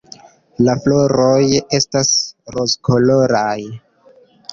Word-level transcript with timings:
La 0.67 0.73
floroj 0.85 1.43
estas 1.79 2.09
rozkoloraj. 2.55 3.53